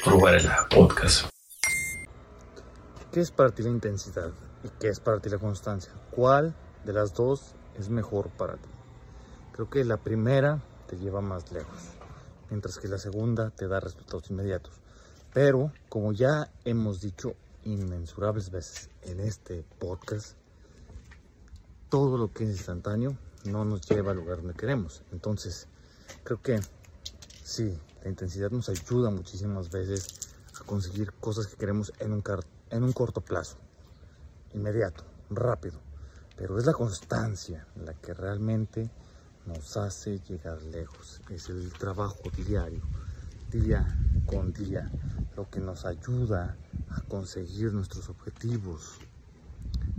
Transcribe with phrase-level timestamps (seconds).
[0.00, 1.28] Arturo Varela Podcast.
[3.12, 4.32] ¿Qué es para ti la intensidad
[4.64, 5.92] y qué es para ti la constancia?
[6.10, 8.70] ¿Cuál de las dos es mejor para ti?
[9.52, 11.76] Creo que la primera te lleva más lejos,
[12.48, 14.72] mientras que la segunda te da resultados inmediatos.
[15.34, 20.34] Pero, como ya hemos dicho inmensurables veces en este podcast,
[21.90, 25.02] todo lo que es instantáneo no nos lleva al lugar donde queremos.
[25.12, 25.68] Entonces,
[26.24, 26.58] creo que
[27.50, 30.06] sí, la intensidad nos ayuda muchísimas veces
[30.60, 32.22] a conseguir cosas que queremos en un,
[32.70, 33.56] en un corto plazo,
[34.54, 35.80] inmediato, rápido.
[36.36, 38.88] Pero es la constancia la que realmente
[39.46, 41.20] nos hace llegar lejos.
[41.28, 42.82] Es el trabajo diario,
[43.50, 44.88] día con día,
[45.36, 46.56] lo que nos ayuda
[46.90, 49.00] a conseguir nuestros objetivos.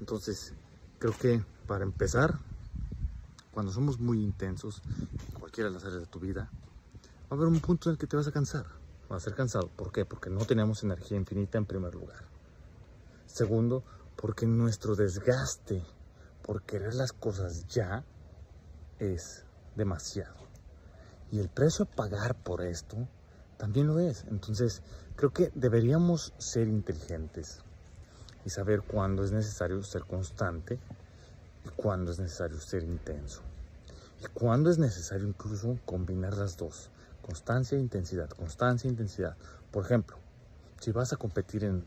[0.00, 0.54] Entonces,
[0.98, 2.38] creo que para empezar,
[3.52, 4.80] cuando somos muy intensos
[5.34, 6.50] en cualquiera de las áreas de tu vida,
[7.24, 8.66] va a haber un punto en el que te vas a cansar.
[9.10, 9.68] Va a ser cansado.
[9.68, 10.04] ¿Por qué?
[10.04, 12.24] Porque no tenemos energía infinita en primer lugar.
[13.26, 13.82] Segundo,
[14.16, 15.84] porque nuestro desgaste
[16.42, 18.04] por querer las cosas ya
[18.98, 19.44] es
[19.76, 20.36] demasiado.
[21.30, 23.08] Y el precio a pagar por esto
[23.56, 24.24] también lo es.
[24.30, 24.82] Entonces,
[25.16, 27.60] creo que deberíamos ser inteligentes
[28.44, 30.78] y saber cuándo es necesario ser constante
[31.64, 33.40] y cuándo es necesario ser intenso.
[34.20, 36.90] Y cuándo es necesario incluso combinar las dos.
[37.24, 39.34] Constancia e intensidad, constancia e intensidad.
[39.70, 40.18] Por ejemplo,
[40.78, 41.82] si vas a competir en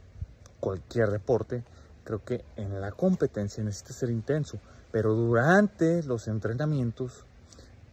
[0.59, 1.63] cualquier deporte,
[2.03, 4.59] creo que en la competencia necesitas ser intenso,
[4.91, 7.23] pero durante los entrenamientos,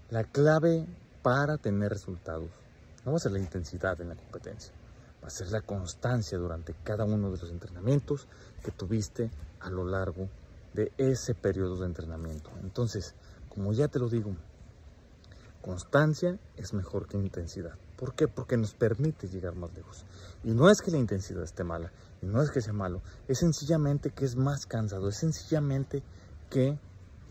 [0.09, 0.87] la clave
[1.23, 2.49] para tener resultados
[3.05, 4.73] no va a ser la intensidad en la competencia,
[5.23, 8.27] va a ser la constancia durante cada uno de los entrenamientos
[8.63, 10.31] que tuviste a lo largo
[10.73, 12.51] de ese periodo de entrenamiento.
[12.63, 13.15] Entonces,
[13.51, 14.35] como ya te lo digo,
[15.65, 17.79] Constancia es mejor que intensidad.
[17.97, 18.29] ¿Por qué?
[18.29, 20.05] Porque nos permite llegar más lejos.
[20.43, 23.39] Y no es que la intensidad esté mala, y no es que sea malo, es
[23.39, 26.03] sencillamente que es más cansado, es sencillamente
[26.51, 26.79] que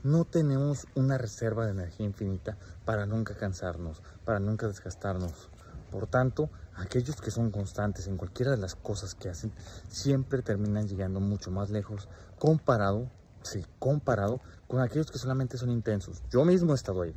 [0.01, 5.51] no tenemos una reserva de energía infinita para nunca cansarnos, para nunca desgastarnos.
[5.91, 9.53] Por tanto, aquellos que son constantes en cualquiera de las cosas que hacen,
[9.89, 13.11] siempre terminan llegando mucho más lejos comparado,
[13.43, 16.23] sí, comparado con aquellos que solamente son intensos.
[16.31, 17.13] Yo mismo he estado ahí.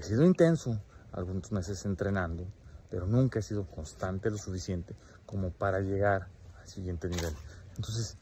[0.00, 0.80] He sido intenso
[1.12, 2.46] algunos meses entrenando,
[2.88, 4.96] pero nunca he sido constante lo suficiente
[5.26, 6.26] como para llegar
[6.58, 7.34] al siguiente nivel.
[7.76, 8.16] Entonces,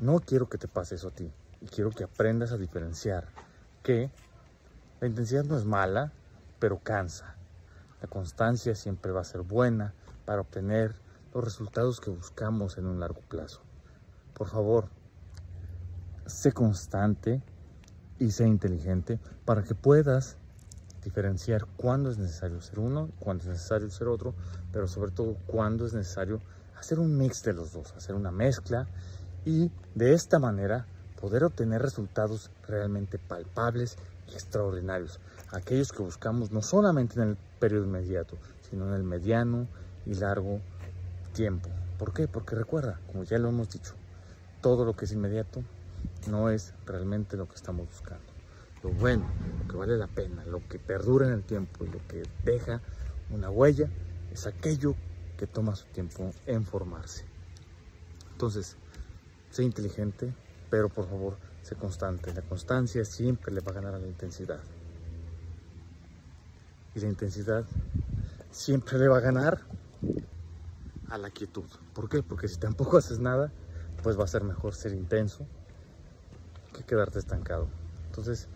[0.00, 3.28] no quiero que te pase eso a ti y quiero que aprendas a diferenciar
[3.84, 4.10] que
[5.00, 6.12] la intensidad no es mala,
[6.58, 7.36] pero cansa.
[8.00, 9.94] La constancia siempre va a ser buena
[10.24, 10.96] para obtener
[11.32, 13.62] los resultados que buscamos en un largo plazo.
[14.34, 14.88] Por favor,
[16.26, 17.40] sé constante
[18.18, 20.38] y sé inteligente para que puedas
[21.04, 24.34] diferenciar cuándo es necesario ser uno, cuándo es necesario ser otro,
[24.72, 26.40] pero sobre todo cuándo es necesario
[26.78, 28.86] hacer un mix de los dos, hacer una mezcla
[29.44, 30.86] y de esta manera
[31.20, 33.96] poder obtener resultados realmente palpables
[34.28, 35.20] y extraordinarios,
[35.52, 39.68] aquellos que buscamos no solamente en el periodo inmediato, sino en el mediano
[40.06, 40.60] y largo
[41.32, 41.68] tiempo.
[41.98, 42.26] ¿Por qué?
[42.26, 43.94] Porque recuerda, como ya lo hemos dicho,
[44.60, 45.62] todo lo que es inmediato
[46.28, 48.31] no es realmente lo que estamos buscando
[48.82, 49.24] lo bueno,
[49.60, 52.82] lo que vale la pena, lo que perdura en el tiempo y lo que deja
[53.30, 53.88] una huella,
[54.30, 54.94] es aquello
[55.36, 57.24] que toma su tiempo en formarse.
[58.32, 58.76] Entonces,
[59.50, 60.34] sé inteligente,
[60.68, 62.32] pero por favor, sé constante.
[62.34, 64.60] La constancia siempre le va a ganar a la intensidad.
[66.94, 67.64] Y la intensidad
[68.50, 69.60] siempre le va a ganar
[71.08, 71.70] a la quietud.
[71.94, 72.22] ¿Por qué?
[72.22, 73.52] Porque si tampoco haces nada,
[74.02, 75.46] pues va a ser mejor ser intenso
[76.74, 77.68] que quedarte estancado.
[78.06, 78.48] Entonces,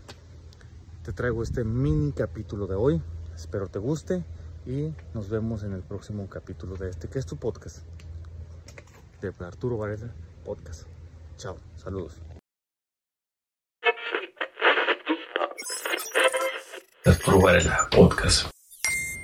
[1.07, 3.01] te traigo este mini capítulo de hoy.
[3.33, 4.25] Espero te guste
[4.67, 7.87] y nos vemos en el próximo capítulo de este, que es tu podcast.
[9.21, 10.13] De Arturo Varela
[10.45, 10.83] Podcast.
[11.37, 12.21] Chao, saludos.
[17.05, 18.56] Arturo Varela Podcast.